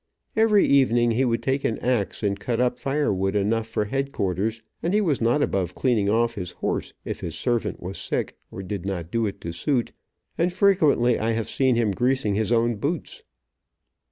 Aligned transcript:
Every 0.35 0.65
evening 0.65 1.11
he 1.11 1.25
would 1.25 1.43
take 1.43 1.63
an 1.63 1.77
axe 1.77 2.23
and 2.23 2.39
cut 2.39 2.59
up 2.59 2.79
fire 2.79 3.13
wood 3.13 3.35
enough 3.35 3.67
for 3.67 3.85
headquarters, 3.85 4.59
and 4.81 4.95
he 4.95 4.99
was 4.99 5.21
not 5.21 5.43
above 5.43 5.75
cleaning 5.75 6.09
off 6.09 6.33
his 6.33 6.53
horse 6.53 6.95
if 7.05 7.19
his 7.19 7.35
servant 7.35 7.83
was 7.83 7.99
sick, 7.99 8.35
or 8.49 8.63
did 8.63 8.83
not 8.83 9.11
do 9.11 9.27
it 9.27 9.39
to 9.41 9.51
suit, 9.51 9.91
and 10.39 10.51
frequently 10.51 11.19
I 11.19 11.33
have 11.33 11.47
seen 11.47 11.75
him 11.75 11.91
greasing 11.91 12.33
his 12.33 12.51
own 12.51 12.77
boots. 12.77 13.21